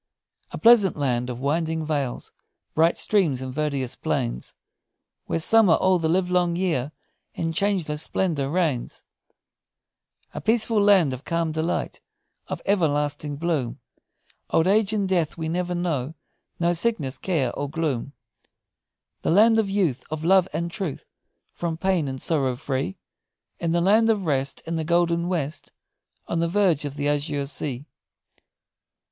[0.49, 2.31] "A pleasant land of winding vales,
[2.73, 4.55] bright streams, and verdurous plains,
[5.27, 6.91] Where summer all the live long year
[7.35, 9.03] in changeless splendor reigns;
[10.33, 12.01] A peaceful land of calm delight,
[12.47, 13.79] of everlasting bloom;
[14.49, 16.15] Old age and death we never know,
[16.59, 18.13] no sickness, care, or gloom;
[19.21, 21.05] The land of youth, Of love and truth,
[21.53, 22.97] From pain and sorrow free,
[23.59, 25.71] The land of rest, In the golden west,
[26.27, 27.85] On the verge of the azure sea!